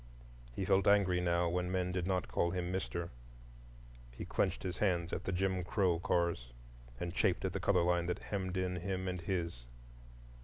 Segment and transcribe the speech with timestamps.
[0.55, 3.11] He felt angry now when men did not call him "Mister,"
[4.09, 6.51] he clenched his hands at the "Jim Crow" cars,
[6.99, 9.65] and chafed at the color line that hemmed in him and his.